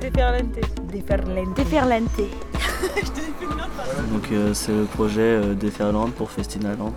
déferlante. 0.00 0.58
Déferlante. 0.92 1.54
Déferlante. 1.56 2.20
Donc 4.12 4.32
euh, 4.32 4.54
c'est 4.54 4.72
le 4.72 4.84
projet 4.84 5.20
euh, 5.20 5.54
Déferlante 5.54 6.14
pour 6.14 6.30
Festinaland. 6.30 6.94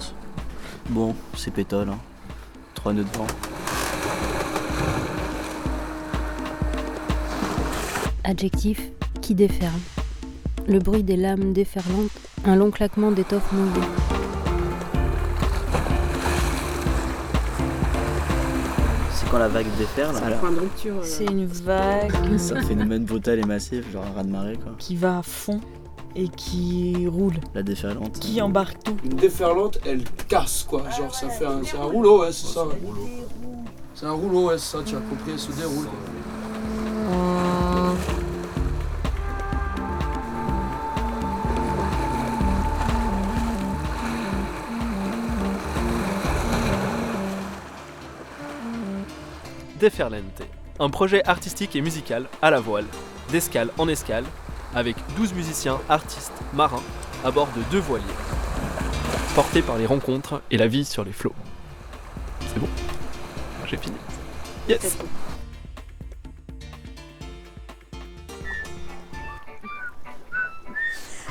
Bon, 0.89 1.15
c'est 1.35 1.51
pétole. 1.51 1.89
Hein. 1.89 1.99
Trois 2.73 2.93
nœuds 2.93 3.03
de 3.03 3.17
vent. 3.17 3.27
Adjectif 8.23 8.81
qui 9.21 9.35
déferle. 9.35 9.71
Le 10.67 10.79
bruit 10.79 11.03
des 11.03 11.15
lames 11.15 11.53
déferlantes, 11.53 12.11
un 12.45 12.55
long 12.55 12.71
claquement 12.71 13.11
d'étoffe 13.11 13.51
mouillée. 13.53 14.16
Quand 19.31 19.37
la 19.39 19.47
vague 19.47 19.67
déferle. 19.77 20.15
Point 20.39 20.51
de 20.51 20.59
rupture. 20.59 20.95
euh, 20.95 21.03
C'est 21.03 21.25
une 21.25 21.45
vague 21.45 22.11
C'est 22.37 22.55
un 22.57 22.61
phénomène 22.63 23.03
brutal 23.05 23.39
et 23.39 23.43
massif, 23.43 23.91
genre 23.91 24.05
un 24.05 24.15
raz 24.15 24.23
de 24.23 24.29
marée 24.29 24.57
quoi. 24.57 24.73
qui 24.77 24.95
va 24.95 25.19
à 25.19 25.23
fond 25.23 25.59
et 26.15 26.29
qui 26.29 27.07
roule, 27.07 27.33
La 27.53 27.61
déferlante. 27.63 28.17
qui 28.19 28.41
embarque 28.41 28.77
tout. 28.83 28.95
Une 29.03 29.17
déferlante, 29.17 29.79
elle 29.85 30.03
casse 30.27 30.63
quoi. 30.67 30.83
Genre 30.97 31.13
ça 31.13 31.29
fait 31.29 31.45
un, 31.45 31.61
c'est 31.63 31.77
un 31.77 31.83
rouleau, 31.83 32.21
ouais, 32.21 32.31
c'est 32.31 32.47
ça. 32.47 32.65
ouais. 32.65 32.73
C'est 33.93 34.05
un 34.05 34.11
rouleau, 34.11 34.47
ouais, 34.47 34.57
c'est 34.57 34.77
ça, 34.77 34.83
tu 34.85 34.95
as 34.95 34.99
compris, 34.99 35.31
elle 35.33 35.39
se 35.39 35.51
déroule. 35.51 35.85
quoi. 35.85 35.93
Un 50.79 50.89
projet 50.89 51.25
artistique 51.25 51.75
et 51.75 51.81
musical 51.81 52.27
à 52.41 52.51
la 52.51 52.59
voile, 52.59 52.85
d'escale 53.31 53.69
en 53.77 53.87
escale, 53.87 54.25
avec 54.75 54.97
12 55.15 55.33
musiciens, 55.33 55.79
artistes, 55.87 56.33
marins, 56.53 56.83
à 57.23 57.31
bord 57.31 57.47
de 57.55 57.61
deux 57.71 57.79
voiliers, 57.79 58.05
portés 59.33 59.61
par 59.61 59.77
les 59.77 59.85
rencontres 59.85 60.41
et 60.51 60.57
la 60.57 60.67
vie 60.67 60.83
sur 60.83 61.05
les 61.05 61.13
flots. 61.13 61.33
C'est 62.53 62.59
bon? 62.59 62.67
J'ai 63.65 63.77
fini. 63.77 63.95
Yes 64.67 64.97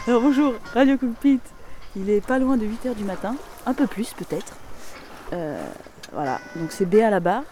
Alors 0.06 0.22
bonjour, 0.22 0.54
Radio 0.72 0.96
Cockpit. 0.96 1.40
Il 1.94 2.08
est 2.08 2.26
pas 2.26 2.38
loin 2.38 2.56
de 2.56 2.64
8h 2.64 2.94
du 2.94 3.04
matin, 3.04 3.36
un 3.66 3.74
peu 3.74 3.86
plus 3.86 4.14
peut-être. 4.14 4.56
Euh, 5.32 5.60
voilà, 6.12 6.40
donc 6.56 6.72
c'est 6.72 6.86
Béa 6.86 7.08
à 7.08 7.10
la 7.10 7.20
barre 7.20 7.44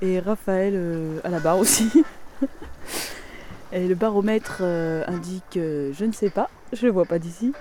et 0.00 0.18
Raphaël 0.20 0.74
euh, 0.76 1.20
à 1.24 1.28
la 1.28 1.40
barre 1.40 1.58
aussi. 1.58 2.04
et 3.72 3.86
le 3.86 3.94
baromètre 3.94 4.58
euh, 4.60 5.04
indique 5.06 5.56
euh, 5.56 5.92
je 5.94 6.04
ne 6.04 6.12
sais 6.12 6.30
pas, 6.30 6.50
je 6.72 6.86
le 6.86 6.92
vois 6.92 7.04
pas 7.04 7.18
d'ici. 7.18 7.52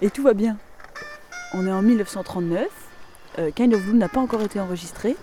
Et 0.00 0.10
tout 0.10 0.22
va 0.22 0.34
bien. 0.34 0.56
On 1.54 1.66
est 1.66 1.72
en 1.72 1.82
1939, 1.82 2.68
euh, 3.38 3.50
Kind 3.50 3.74
of 3.74 3.82
Blue 3.82 3.94
n'a 3.94 4.08
pas 4.08 4.20
encore 4.20 4.42
été 4.42 4.60
enregistré. 4.60 5.16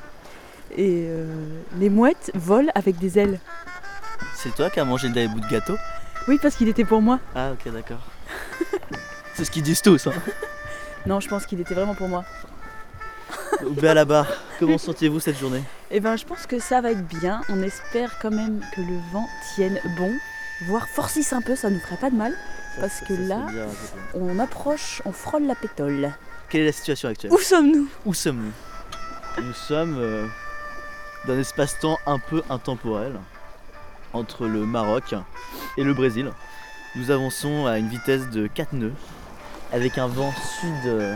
Et 0.78 1.08
les 1.78 1.90
mouettes 1.90 2.32
volent 2.34 2.72
avec 2.76 2.98
des 2.98 3.18
ailes. 3.18 3.40
C'est 4.34 4.54
toi 4.54 4.70
qui 4.70 4.82
as 4.82 4.84
mangé 4.84 5.08
le 5.08 5.14
dernier 5.14 5.34
bout 5.34 5.40
de 5.40 5.48
gâteau? 5.48 5.76
Oui, 6.28 6.38
parce 6.42 6.56
qu'il 6.56 6.68
était 6.68 6.84
pour 6.84 7.02
moi. 7.02 7.20
Ah 7.34 7.52
ok 7.54 7.72
d'accord. 7.72 8.02
c'est 9.36 9.46
ce 9.46 9.52
qu'ils 9.52 9.64
disent 9.64 9.82
tous. 9.82 10.08
Hein. 10.08 10.14
Non, 11.06 11.22
je 11.22 11.30
pense 11.30 11.46
qu'il 11.46 11.62
était 11.62 11.76
vraiment 11.76 11.96
pour 11.96 12.10
moi. 12.10 12.26
La 13.82 14.06
barre, 14.06 14.28
comment 14.60 14.78
sentiez-vous 14.78 15.20
cette 15.20 15.38
journée? 15.38 15.64
Eh 15.92 16.00
ben, 16.00 16.16
je 16.18 16.26
pense 16.26 16.46
que 16.48 16.60
ça 16.60 16.82
va 16.82 16.92
être 16.92 17.06
bien. 17.08 17.42
On 17.50 17.62
espère 17.64 18.18
quand 18.22 18.32
même 18.32 18.62
que 18.76 18.82
le 18.82 18.98
vent 19.14 19.28
tienne 19.56 19.80
bon, 19.98 20.12
voire 20.68 20.88
forcisse 20.88 21.34
un 21.34 21.42
peu, 21.42 21.56
ça 21.56 21.70
nous 21.70 21.80
ferait 21.80 21.98
pas 21.98 22.10
de 22.10 22.16
mal. 22.16 22.34
Parce 22.80 23.00
que 23.02 23.14
là- 23.14 23.46
bien. 23.52 23.68
On 24.14 24.38
approche, 24.40 25.02
on 25.06 25.12
frôle 25.12 25.44
la 25.46 25.56
pétole. 25.56 26.12
Quelle 26.50 26.62
est 26.62 26.66
la 26.66 26.72
situation 26.72 27.10
actuelle? 27.10 27.32
Où 27.32 27.38
sommes-nous? 27.38 27.88
Où 28.06 28.14
sommes-nous? 28.14 28.52
Nous 29.44 29.54
sommes 29.54 29.98
euh, 29.98 30.26
dans 31.28 31.34
un 31.34 31.40
espace-temps 31.40 31.98
un 32.06 32.20
peu 32.20 32.44
intemporel 32.50 33.14
entre 34.14 34.46
le 34.48 34.66
Maroc 34.66 35.14
et 35.78 35.84
le 35.84 35.94
Brésil. 35.94 36.32
Nous 36.96 37.12
avançons 37.12 37.66
à 37.66 37.78
une 37.78 37.90
vitesse 37.90 38.30
de 38.30 38.48
4 38.48 38.74
nœuds 38.74 38.94
avec 39.74 39.98
un 39.98 40.08
vent 40.08 40.32
sud. 40.60 40.70
euh, 40.86 41.16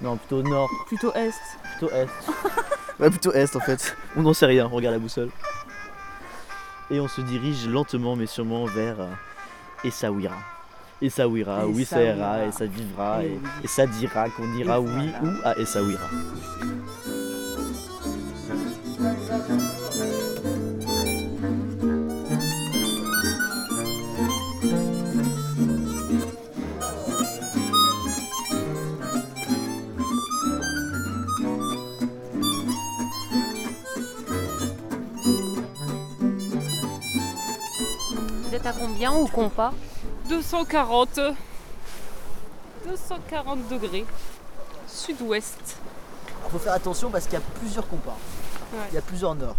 Non, 0.00 0.16
plutôt 0.16 0.42
nord, 0.42 0.68
Plutôt 0.86 1.12
est. 1.14 1.30
plutôt 1.78 1.92
est. 1.92 2.06
ouais, 3.00 3.10
plutôt 3.10 3.32
est 3.32 3.56
en 3.56 3.60
fait. 3.60 3.96
On 4.16 4.22
n'en 4.22 4.32
sait 4.32 4.46
rien, 4.46 4.66
on 4.66 4.74
regarde 4.76 4.94
la 4.94 5.00
boussole. 5.00 5.30
Et 6.90 7.00
on 7.00 7.08
se 7.08 7.20
dirige 7.20 7.66
lentement 7.68 8.16
mais 8.16 8.26
sûrement 8.26 8.64
vers 8.66 9.00
euh, 9.00 9.06
Essaouira. 9.84 10.36
Essaouira, 11.02 11.66
oui 11.66 11.84
ça 11.84 12.02
ira, 12.02 12.44
et 12.44 12.52
ça 12.52 12.64
vivra, 12.66 13.22
Et 13.22 13.26
et, 13.26 13.30
oui. 13.42 13.48
et 13.64 13.68
ça 13.68 13.86
dira 13.86 14.28
qu'on 14.30 14.52
ira 14.56 14.76
Et 14.76 14.82
oui 14.82 15.10
voilà. 15.20 15.22
ou 15.22 15.36
à 15.44 15.58
Essaouira. 15.58 16.08
Combien 38.88 39.12
au 39.12 39.26
compas 39.26 39.72
240. 40.28 41.20
240 42.86 43.68
degrés. 43.68 44.04
Sud-ouest. 44.86 45.76
Il 46.46 46.50
faut 46.50 46.58
faire 46.58 46.72
attention 46.72 47.10
parce 47.10 47.24
qu'il 47.24 47.34
y 47.34 47.36
a 47.36 47.42
plusieurs 47.60 47.86
compas. 47.86 48.16
Ouais. 48.72 48.78
Il 48.90 48.94
y 48.94 48.98
a 48.98 49.02
plusieurs 49.02 49.34
nords. 49.34 49.56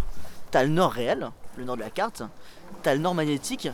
T'as 0.50 0.64
le 0.64 0.68
nord 0.68 0.90
réel, 0.90 1.30
le 1.56 1.64
nord 1.64 1.76
de 1.76 1.82
la 1.82 1.90
carte. 1.90 2.22
T'as 2.82 2.94
le 2.94 3.00
nord 3.00 3.14
magnétique, 3.14 3.68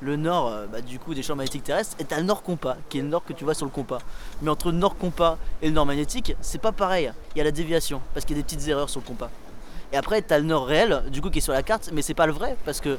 le 0.00 0.16
nord 0.16 0.48
euh, 0.48 0.66
bah, 0.66 0.80
du 0.80 0.98
coup 0.98 1.14
des 1.14 1.22
champs 1.22 1.34
magnétiques 1.34 1.64
terrestres. 1.64 1.96
Et 1.98 2.04
t'as 2.04 2.18
le 2.18 2.24
nord 2.24 2.42
compas, 2.42 2.76
qui 2.88 2.98
est 2.98 3.02
le 3.02 3.08
nord 3.08 3.24
que 3.24 3.32
tu 3.32 3.44
vois 3.44 3.54
sur 3.54 3.66
le 3.66 3.72
compas. 3.72 3.98
Mais 4.42 4.50
entre 4.50 4.70
le 4.70 4.78
nord 4.78 4.96
compas 4.96 5.38
et 5.62 5.66
le 5.66 5.72
nord 5.72 5.86
magnétique, 5.86 6.36
c'est 6.40 6.60
pas 6.60 6.72
pareil. 6.72 7.12
Il 7.34 7.38
y 7.38 7.40
a 7.40 7.44
la 7.44 7.52
déviation 7.52 8.00
parce 8.14 8.24
qu'il 8.24 8.36
y 8.36 8.40
a 8.40 8.42
des 8.42 8.46
petites 8.46 8.68
erreurs 8.68 8.90
sur 8.90 9.00
le 9.00 9.06
compas. 9.06 9.30
Et 9.92 9.96
après, 9.96 10.22
t'as 10.22 10.38
le 10.38 10.44
nord 10.44 10.66
réel, 10.66 11.02
du 11.10 11.20
coup 11.20 11.30
qui 11.30 11.38
est 11.38 11.42
sur 11.42 11.52
la 11.52 11.64
carte, 11.64 11.90
mais 11.92 12.02
c'est 12.02 12.14
pas 12.14 12.26
le 12.26 12.32
vrai 12.32 12.56
parce 12.64 12.80
que 12.80 12.96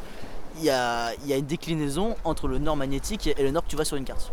il 0.57 0.63
y 0.63 0.69
a, 0.69 1.13
une 1.29 1.45
déclinaison 1.45 2.15
entre 2.23 2.47
le 2.47 2.59
nord 2.59 2.75
magnétique 2.75 3.27
et 3.27 3.43
le 3.43 3.51
nord 3.51 3.63
que 3.63 3.69
tu 3.69 3.75
vois 3.75 3.85
sur 3.85 3.97
une 3.97 4.03
carte. 4.03 4.31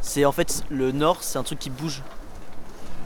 C'est 0.00 0.24
en 0.24 0.32
fait 0.32 0.64
le 0.70 0.92
nord, 0.92 1.22
c'est 1.22 1.38
un 1.38 1.42
truc 1.42 1.58
qui 1.58 1.70
bouge. 1.70 2.02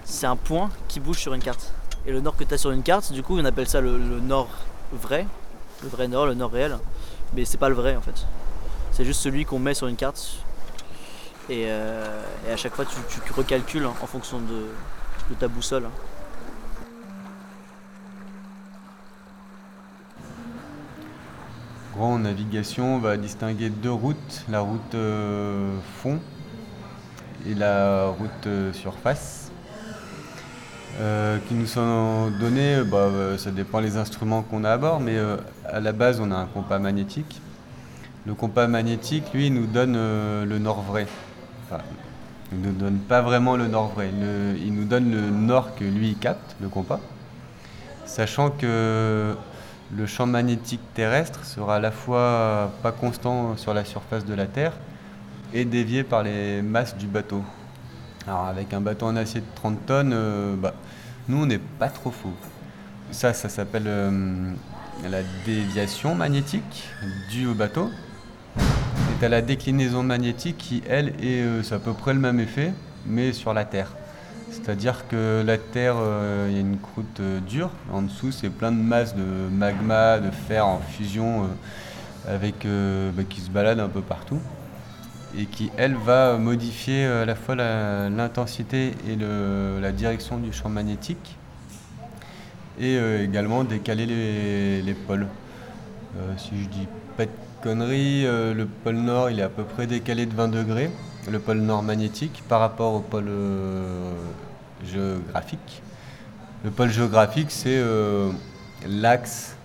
C'est 0.05 0.27
un 0.27 0.37
point 0.37 0.71
qui 0.89 1.01
bouge 1.01 1.19
sur 1.19 1.35
une 1.35 1.43
carte. 1.43 1.73
Et 2.07 2.13
le 2.13 2.21
nord 2.21 2.37
que 2.37 2.45
tu 2.45 2.55
as 2.55 2.59
sur 2.59 2.71
une 2.71 2.83
carte, 2.83 3.13
du 3.13 3.23
coup, 3.23 3.39
on 3.39 3.45
appelle 3.45 3.69
ça 3.69 3.81
le, 3.81 3.99
nord 3.99 4.49
vrai, 4.93 5.27
le 5.83 5.89
vrai 5.89 6.07
nord, 6.09 6.27
le 6.27 6.35
nord 6.35 6.51
réel. 6.51 6.79
Mais 7.33 7.45
c'est 7.45 7.59
pas 7.59 7.69
le 7.69 7.75
vrai 7.75 7.97
en 7.97 8.03
fait. 8.03 8.27
C'est 8.93 9.05
juste 9.05 9.21
celui 9.21 9.45
qu'on 9.45 9.59
met 9.59 9.75
sur 9.75 9.87
une 9.87 9.97
carte. 9.97 10.37
Et, 11.49 11.65
euh, 11.67 12.23
à 12.51 12.57
chaque 12.57 12.75
fois, 12.75 12.85
tu, 12.85 13.33
recalcules 13.33 13.85
en 13.87 14.07
fonction 14.07 14.39
de, 14.41 15.35
ta 15.39 15.49
boussole. 15.49 15.89
Gros, 21.95 22.07
en 22.07 22.19
navigation, 22.19 22.97
on 22.97 22.99
va 22.99 23.17
distinguer 23.17 23.71
deux 23.71 23.93
routes, 23.93 24.45
la 24.49 24.61
route 24.61 24.95
euh, 24.95 25.77
fond 26.03 26.19
et 27.47 27.55
la 27.55 28.07
route 28.07 28.47
euh, 28.47 28.73
surface, 28.73 29.51
euh, 31.01 31.39
qui 31.49 31.55
nous 31.55 31.67
sont 31.67 32.31
donnés, 32.41 32.83
bah, 32.85 33.11
ça 33.39 33.51
dépend 33.51 33.81
les 33.81 33.97
instruments 33.97 34.43
qu'on 34.43 34.65
a 34.65 34.71
à 34.71 34.77
bord, 34.77 35.01
mais 35.01 35.19
à 35.67 35.81
la 35.81 35.93
base, 35.93 36.21
on 36.21 36.31
a 36.31 36.37
un 36.37 36.47
compas 36.47 36.79
magnétique. 36.79 37.41
Le 38.27 38.35
compas 38.35 38.67
magnétique, 38.67 39.25
lui, 39.35 39.51
nous 39.51 39.67
donne 39.67 39.95
le 39.95 40.59
nord 40.59 40.83
vrai. 40.83 41.07
Enfin, 41.67 41.83
il 42.53 42.61
ne 42.61 42.67
nous 42.69 42.73
donne 42.73 42.99
pas 42.99 43.21
vraiment 43.21 43.57
le 43.57 43.69
nord 43.69 43.89
vrai, 43.89 44.11
il 44.61 44.75
nous 44.75 44.85
donne 44.85 45.11
le 45.11 45.31
nord 45.31 45.75
que 45.75 45.85
lui 45.85 46.15
capte, 46.15 46.57
le 46.61 46.69
compas, 46.69 47.01
sachant 48.07 48.51
que 48.51 49.35
le 49.97 50.07
champ 50.07 50.27
magnétique 50.27 50.81
terrestre 50.95 51.45
sera 51.45 51.77
à 51.77 51.81
la 51.81 51.91
fois 51.91 52.73
pas 52.83 52.93
constant 52.93 53.57
sur 53.57 53.75
la 53.75 53.85
surface 53.85 54.25
de 54.25 54.35
la 54.35 54.47
Terre 54.47 54.73
et 55.53 55.65
dévié 55.65 56.03
par 56.03 56.23
les 56.23 56.63
masses 56.63 56.97
du 56.97 57.07
bateau. 57.07 57.43
Alors 58.27 58.47
avec 58.47 58.73
un 58.73 58.81
bateau 58.81 59.07
en 59.07 59.17
acier 59.17 59.41
de 59.41 59.47
30 59.55 59.87
tonnes, 59.87 60.13
euh, 60.13 60.57
bah, 60.57 60.75
nous 61.29 61.43
on 61.43 61.47
n'est 61.47 61.59
pas 61.59 61.89
trop 61.89 62.11
faux. 62.11 62.33
Ça, 63.11 63.33
ça 63.33 63.49
s'appelle 63.49 63.85
euh, 63.87 64.53
la 65.09 65.21
déviation 65.47 66.15
magnétique 66.15 66.89
due 67.31 67.47
au 67.47 67.55
bateau. 67.55 67.91
Et 68.57 69.21
t'as 69.21 69.29
la 69.29 69.43
déclinaison 69.43 70.03
magnétique 70.03 70.59
qui, 70.59 70.83
elle, 70.89 71.09
est 71.23 71.43
euh, 71.43 71.63
c'est 71.63 71.75
à 71.75 71.79
peu 71.79 71.93
près 71.93 72.15
le 72.15 72.21
même 72.21 72.41
effet, 72.41 72.73
mais 73.07 73.33
sur 73.33 73.55
la 73.55 73.65
Terre. 73.65 73.93
C'est-à-dire 74.55 75.09
que 75.09 75.43
la 75.45 75.59
Terre, 75.59 75.97
euh, 75.99 76.47
il 76.49 76.55
y 76.55 76.59
a 76.59 76.61
une 76.61 76.79
croûte 76.79 77.19
euh, 77.19 77.41
dure. 77.41 77.71
En 77.93 78.03
dessous, 78.03 78.31
c'est 78.31 78.51
plein 78.51 78.71
de 78.71 78.77
masses 78.77 79.17
de 79.17 79.25
magma, 79.51 80.21
de 80.21 80.31
fer 80.31 80.65
en 80.65 80.79
fusion 80.79 81.45
euh, 81.45 82.35
avec, 82.35 82.65
bah, 83.17 83.25
qui 83.29 83.41
se 83.41 83.51
balade 83.51 83.81
un 83.81 83.89
peu 83.89 84.01
partout 84.01 84.39
et 85.37 85.47
qui, 85.47 85.73
elle, 85.77 85.97
va 85.97 86.39
modifier 86.39 87.05
à 87.05 87.25
la 87.25 87.35
fois 87.35 87.57
l'intensité 87.57 88.93
et 89.09 89.17
la 89.17 89.91
direction 89.91 90.39
du 90.39 90.53
champ 90.53 90.69
magnétique 90.69 91.37
et 92.79 92.97
également 93.23 93.65
décaler 93.65 94.07
les, 94.07 94.81
les 94.81 94.95
pôles. 94.95 95.27
Si 96.39 96.51
je 96.63 96.69
dis 96.69 96.87
pas 97.17 97.27
de 97.27 97.31
conneries, 97.63 98.23
le 98.23 98.65
pôle 98.85 98.95
nord 98.95 99.29
il 99.29 99.41
est 99.41 99.43
à 99.43 99.49
peu 99.49 99.65
près 99.65 99.89
décalé 99.89 100.25
de 100.25 100.35
20 100.35 100.49
degrés, 100.49 100.91
le 101.31 101.39
pôle 101.39 101.59
nord 101.59 101.83
magnétique 101.83 102.43
par 102.49 102.61
rapport 102.61 102.95
au 102.95 103.01
pôle 103.01 103.29
euh, 103.29 104.13
géographique. 104.85 105.83
Le 106.65 106.71
pôle 106.71 106.91
géographique 106.91 107.51
c'est 107.51 107.77
euh, 107.77 108.31
l'axe 108.87 109.57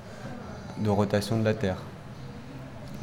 de 0.78 0.90
rotation 0.90 1.40
de 1.40 1.46
la 1.46 1.54
Terre. 1.54 1.78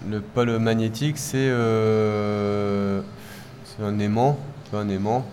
Le 0.08 0.20
pôle 0.20 0.58
magnétique 0.58 1.18
c'est 1.18 1.48
euh, 1.48 3.02
un 3.82 3.98
aimant, 3.98 4.38
un 4.72 4.88
aimant. 4.88 5.26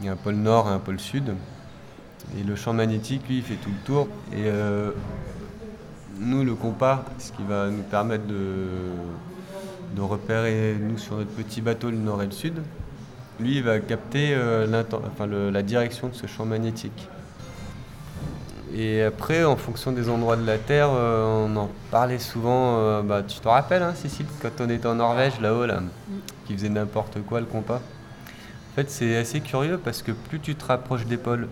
Il 0.00 0.06
y 0.06 0.08
a 0.08 0.12
un 0.12 0.16
pôle 0.16 0.34
nord 0.34 0.68
et 0.68 0.72
un 0.72 0.78
pôle 0.78 1.00
sud. 1.00 1.34
Et 2.38 2.42
le 2.42 2.56
champ 2.56 2.72
magnétique, 2.72 3.28
lui, 3.28 3.36
il 3.38 3.42
fait 3.42 3.54
tout 3.54 3.68
le 3.68 3.86
tour. 3.86 4.08
Et 4.34 4.50
nous, 6.18 6.42
le 6.42 6.54
compas, 6.54 7.04
ce 7.18 7.30
qui 7.32 7.42
va 7.44 7.68
nous 7.68 7.82
permettre 7.82 8.26
de, 8.26 8.66
de 9.94 10.00
repérer, 10.00 10.76
nous, 10.80 10.98
sur 10.98 11.16
notre 11.16 11.30
petit 11.30 11.60
bateau, 11.60 11.90
le 11.90 11.96
nord 11.96 12.22
et 12.22 12.26
le 12.26 12.32
sud, 12.32 12.54
lui, 13.40 13.56
il 13.56 13.62
va 13.62 13.78
capter 13.80 14.34
euh, 14.34 14.82
enfin, 14.92 15.26
la 15.26 15.62
direction 15.62 16.08
de 16.08 16.14
ce 16.14 16.26
champ 16.26 16.44
magnétique. 16.44 17.08
Et 18.76 19.02
après, 19.02 19.44
en 19.44 19.56
fonction 19.56 19.92
des 19.92 20.08
endroits 20.08 20.36
de 20.36 20.44
la 20.44 20.58
Terre, 20.58 20.88
euh, 20.90 21.46
on 21.46 21.56
en 21.56 21.70
parlait 21.92 22.18
souvent. 22.18 22.78
euh, 22.78 23.02
bah, 23.02 23.22
tu 23.22 23.38
te 23.38 23.46
rappelles, 23.46 23.82
hein, 23.82 23.94
Cécile, 23.94 24.26
quand 24.42 24.60
on 24.60 24.68
était 24.68 24.86
en 24.86 24.96
Norvège, 24.96 25.40
là-haut, 25.40 25.66
là, 25.66 25.80
qui 26.44 26.54
faisait 26.54 26.68
n'importe 26.68 27.22
quoi, 27.22 27.38
le 27.38 27.46
compas? 27.46 27.76
En 27.76 28.74
fait, 28.74 28.90
c'est 28.90 29.16
assez 29.16 29.40
curieux 29.40 29.78
parce 29.78 30.02
que 30.02 30.10
plus 30.10 30.40
tu 30.40 30.56
te 30.56 30.64
rapproches 30.64 31.06
des 31.06 31.16
pôles, 31.16 31.48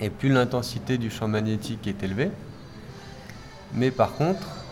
et 0.00 0.10
plus 0.10 0.28
l'intensité 0.28 0.98
du 0.98 1.08
champ 1.08 1.28
magnétique 1.28 1.86
est 1.86 2.02
élevée. 2.02 2.30
Mais 3.72 3.92
par 3.92 4.14
contre, 4.14 4.63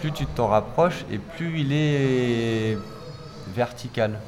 plus 0.00 0.12
tu 0.12 0.26
t'en 0.26 0.48
rapproches 0.48 1.04
et 1.10 1.18
plus 1.18 1.60
il 1.60 1.72
est 1.72 2.78
vertical. 3.54 4.18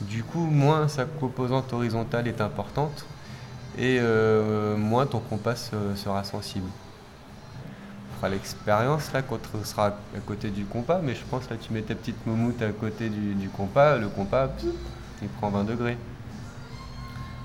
Du 0.00 0.22
coup, 0.22 0.40
moins 0.46 0.88
sa 0.88 1.04
composante 1.04 1.72
horizontale 1.72 2.28
est 2.28 2.40
importante 2.40 3.04
et 3.76 3.98
euh, 4.00 4.76
moins 4.76 5.06
ton 5.06 5.18
compas 5.20 5.56
se- 5.56 5.94
sera 5.96 6.24
sensible. 6.24 6.66
On 8.12 8.16
fera 8.16 8.28
l'expérience 8.30 9.12
là 9.12 9.22
quand 9.22 9.38
on 9.54 9.64
sera 9.64 9.86
à 9.86 10.20
côté 10.26 10.50
du 10.50 10.64
compas, 10.64 11.00
mais 11.02 11.14
je 11.14 11.22
pense 11.30 11.48
là 11.50 11.56
tu 11.56 11.72
mets 11.72 11.82
ta 11.82 11.94
petite 11.94 12.26
moumoute 12.26 12.60
à 12.62 12.70
côté 12.70 13.08
du, 13.08 13.48
compas, 13.50 13.96
le 13.96 14.08
compas 14.08 14.48
il 15.22 15.28
prend 15.28 15.50
20 15.50 15.64
degrés. 15.64 15.96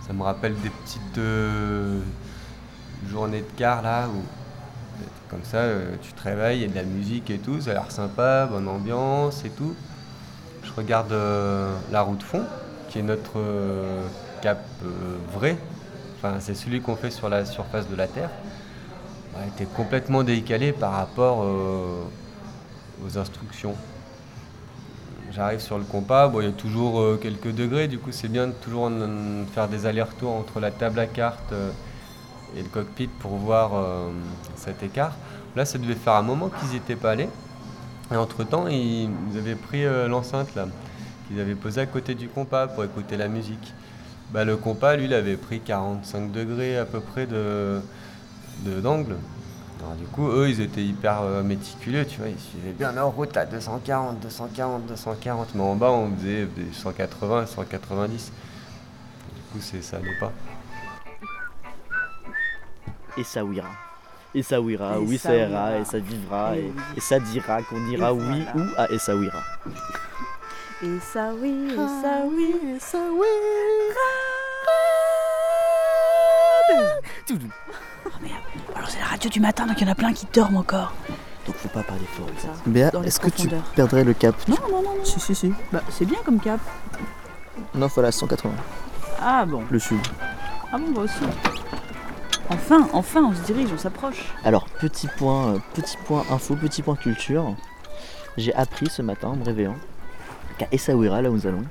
Ça 0.08 0.14
me 0.14 0.24
rappelle 0.24 0.56
des 0.62 0.70
petites 0.70 1.18
euh, 1.18 2.00
journées 3.10 3.42
de 3.42 3.48
car 3.58 3.82
là 3.82 4.08
où 4.08 4.22
comme 5.30 5.44
ça 5.44 5.58
euh, 5.58 5.96
tu 6.02 6.14
te 6.14 6.22
réveilles, 6.22 6.60
il 6.60 6.62
y 6.62 6.66
a 6.66 6.70
de 6.70 6.76
la 6.76 6.84
musique 6.84 7.30
et 7.30 7.38
tout, 7.38 7.62
ça 7.62 7.72
a 7.72 7.74
l'air 7.74 7.92
sympa, 7.92 8.46
bonne 8.46 8.68
ambiance 8.68 9.44
et 9.46 9.50
tout. 9.50 9.76
Je 10.64 10.72
regarde 10.74 11.12
euh, 11.12 11.76
la 11.92 12.02
route 12.02 12.22
fond, 12.22 12.44
qui 12.90 13.00
est 13.00 13.04
notre 13.04 13.38
euh, 13.38 14.06
cap 14.42 14.64
vrai, 15.34 15.58
enfin 16.18 16.36
c'est 16.40 16.56
celui 16.56 16.82
qu'on 16.82 16.96
fait 16.96 17.10
sur 17.10 17.30
la 17.30 17.46
surface 17.46 17.90
de 17.90 17.96
la 17.96 18.08
Terre. 18.08 18.30
Ouais, 19.36 19.48
était 19.48 19.66
complètement 19.66 20.24
décalé 20.24 20.72
par 20.72 20.92
rapport 20.92 21.40
aux 21.40 23.18
instructions. 23.18 23.76
J'arrive 25.32 25.60
sur 25.60 25.80
le 25.80 25.84
compas, 25.84 26.28
bon, 26.28 26.42
il 26.42 26.46
y 26.46 26.50
a 26.50 26.52
toujours 26.52 27.20
quelques 27.20 27.52
degrés, 27.52 27.88
du 27.88 27.98
coup 27.98 28.12
c'est 28.12 28.28
bien 28.28 28.46
de 28.48 28.52
toujours 28.52 28.92
faire 29.56 29.68
des 29.68 29.88
allers-retours 29.88 30.34
entre 30.34 30.60
la 30.60 30.70
table 30.70 31.00
à 31.00 31.08
cartes 31.08 31.54
et 32.58 32.62
le 32.62 32.70
cockpit 32.70 33.08
pour 33.08 33.32
voir 33.38 33.72
euh, 33.74 34.10
cet 34.56 34.84
écart. 34.84 35.14
Là, 35.56 35.66
ça 35.66 35.78
devait 35.78 35.96
faire 35.96 36.14
un 36.14 36.22
moment 36.22 36.50
qu'ils 36.50 36.70
n'y 36.70 36.78
étaient 36.78 36.96
pas 36.96 37.12
allés. 37.12 37.30
Et 38.12 38.16
entre-temps, 38.16 38.68
ils, 38.68 39.10
avaient 39.38 39.56
pris 39.56 39.86
euh, 39.86 40.08
l'enceinte 40.08 40.54
là, 40.56 40.68
qu'ils 41.28 41.40
avaient 41.40 41.56
posée 41.56 41.82
à 41.82 41.86
côté 41.86 42.16
du 42.16 42.28
compas 42.28 42.68
pour 42.68 42.84
écouter 42.84 43.18
la 43.18 43.28
musique. 43.28 43.74
Bah, 44.32 44.46
le 44.46 44.58
compas, 44.58 44.96
lui, 44.96 45.06
il 45.06 45.14
avait 45.14 45.38
pris 45.38 45.60
45 45.60 46.32
degrés 46.32 46.78
à 46.78 46.86
peu 46.86 47.00
près 47.00 47.28
de, 47.28 47.82
d'angle. 48.66 49.16
Du 49.98 50.06
coup, 50.06 50.30
eux, 50.30 50.50
ils 50.50 50.62
étaient 50.62 50.84
hyper 50.84 51.22
euh, 51.22 51.44
méticuleux, 51.44 52.06
tu 52.06 52.20
vois, 52.20 52.30
ils 52.30 52.40
suivaient 52.40 52.72
bien 52.72 52.94
leur 52.94 53.10
route 53.10 53.36
à 53.36 53.46
240, 53.46 54.22
240, 54.22 54.86
240, 54.86 55.56
mais 55.56 55.62
en 55.62 55.76
bas, 55.76 55.92
on 55.92 56.10
faisait 56.16 56.46
des 56.46 56.72
180, 56.72 57.48
190. 57.48 58.32
Du 59.36 59.42
coup, 59.52 59.58
c'est, 59.60 59.84
ça 59.84 59.98
allait 59.98 60.18
pas. 60.22 60.32
Et 63.18 63.24
ça 63.24 63.44
ouira. 63.46 63.68
Et 64.36 64.42
ça 64.42 64.60
ouira, 64.60 64.96
Et 64.96 65.00
oui 65.00 65.18
ça 65.20 65.36
ira, 65.36 65.78
et 65.78 65.86
ça 65.86 66.00
vivra, 66.00 66.56
Et 66.56 66.62
et, 66.62 66.64
oui. 66.76 66.82
et 66.98 67.00
ça 67.00 67.20
dira 67.20 67.62
qu'on 67.62 67.86
ira 67.88 68.10
Et 68.10 68.14
oui 68.14 68.44
voilà. 68.52 68.56
ou 68.56 68.70
à 68.78 68.90
Essaouira. 68.92 69.40
Et 70.82 71.00
ça 71.00 71.32
oui, 71.40 71.68
et 71.72 71.76
ça 71.76 72.24
oui, 72.26 72.56
et 72.76 72.80
ça 72.80 72.98
oui. 73.12 73.28
Alors 78.76 78.90
c'est 78.90 79.00
la 79.00 79.06
radio 79.06 79.30
du 79.30 79.40
matin, 79.40 79.66
donc 79.68 79.80
il 79.80 79.86
y 79.86 79.90
en 79.90 79.92
a 79.92 79.96
plein 79.96 80.14
qui 80.14 80.26
dorment 80.34 80.58
encore. 80.58 80.94
Donc 81.46 81.56
faut 81.58 81.70
pas 81.70 81.84
parler 81.84 82.06
fort. 82.18 82.28
Ça, 82.38 82.48
Béa, 82.66 82.90
dans 82.90 83.02
les 83.02 83.08
est-ce 83.08 83.20
que 83.20 83.30
tu 83.30 83.48
perdrais 83.76 84.04
le 84.04 84.14
cap? 84.14 84.36
Non, 84.48 84.56
non, 84.70 84.82
non, 84.82 84.96
non. 84.98 85.06
Si, 85.06 85.20
si, 85.20 85.36
si. 85.36 85.54
Bah, 85.72 85.82
c'est 85.90 86.06
bien 86.06 86.20
comme 86.26 86.40
cap. 86.40 86.60
Non, 87.76 87.88
voilà, 87.88 88.12
180. 88.12 88.52
Ah 89.22 89.46
bon. 89.46 89.64
Le 89.70 89.80
sud. 89.80 90.00
Ah 90.72 90.78
bon, 90.78 90.92
bah 90.92 91.02
aussi. 91.02 91.14
Enfin, 92.54 92.88
enfin, 92.94 93.24
on 93.24 93.34
se 93.34 93.42
dirige, 93.42 93.70
on 93.74 93.78
s'approche. 93.78 94.32
Alors, 94.46 94.66
petit 94.80 95.08
point, 95.08 95.54
euh, 95.56 95.60
petit 95.74 95.98
point 96.06 96.24
info, 96.32 96.56
petit 96.56 96.82
point 96.82 96.96
culture. 96.96 97.56
J'ai 98.38 98.54
appris 98.54 98.88
ce 98.90 99.02
matin 99.02 99.30
en 99.30 99.36
me 99.36 99.44
réveillant 99.44 99.76
qu'à 100.58 100.68
Essaouira, 100.72 101.22
là 101.22 101.30
où 101.32 101.34
nous 101.34 101.48
allons, 101.48 101.64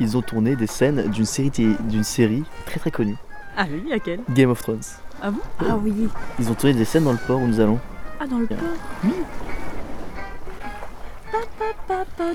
ils 0.00 0.16
ont 0.16 0.22
tourné 0.22 0.56
des 0.56 0.66
scènes 0.66 1.08
d'une 1.10 1.24
série, 1.26 1.50
d'une 1.80 2.04
série 2.04 2.44
très 2.66 2.80
très 2.80 2.90
connue, 2.90 3.16
Ah 3.56 3.64
oui, 3.70 3.84
laquelle? 3.88 4.20
Game 4.30 4.50
of 4.50 4.60
Thrones. 4.62 4.80
Ah 5.22 5.30
bon? 5.30 5.40
Ah 5.60 5.76
oui. 5.76 6.08
Ils 6.38 6.50
ont 6.50 6.54
tourné 6.54 6.74
des 6.74 6.84
scènes 6.86 7.04
dans 7.04 7.12
le 7.12 7.18
port 7.18 7.40
où 7.40 7.46
nous 7.46 7.60
allons. 7.60 7.78
Ah, 8.18 8.26
dans 8.26 8.38
le 8.38 8.46
port? 8.46 8.56
Oui. 9.04 9.12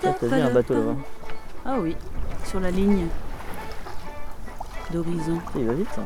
T'as 0.02 0.28
vu 0.28 0.42
un 0.42 0.50
bateau 0.52 0.74
là-bas? 0.74 0.96
Ah 1.66 1.76
oui, 1.80 1.96
sur 2.46 2.60
la 2.60 2.70
ligne 2.72 3.08
d'horizon. 4.92 5.40
Il 5.58 5.66
va 5.66 5.74
vite. 5.74 5.88
hein. 5.98 6.04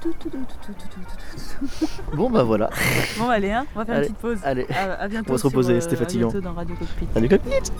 Tout, 0.00 0.14
tout. 0.20 2.16
Bon 2.16 2.30
bah 2.30 2.44
voilà. 2.44 2.70
Bon, 3.18 3.28
allez, 3.28 3.50
hein, 3.50 3.66
on 3.74 3.80
va 3.80 3.84
faire 3.84 3.94
Allez, 3.96 4.06
une 4.08 4.14
petite 4.14 4.20
pause. 4.22 4.38
allez. 4.44 4.66
À, 4.70 4.92
à 4.94 5.08
bientôt. 5.08 5.30
On 5.30 5.32
va 5.32 5.38
se 5.38 5.46
reposer, 5.46 5.74
euh, 5.74 5.80
c'était 5.80 5.96
à 5.96 5.98
fatigant. 5.98 6.28
bientôt 6.28 6.40
dans 6.40 6.54
Radio 6.54 6.76
Cockpit. 6.76 7.06
Salut 7.14 7.28
cockpit 7.28 7.72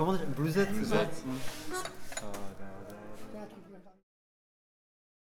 Comment 0.00 0.12
déjà 0.14 0.24
Bluesette, 0.34 0.70
c'est 0.82 0.88
ça 0.88 1.04